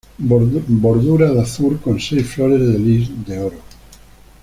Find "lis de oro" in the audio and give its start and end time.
2.79-3.59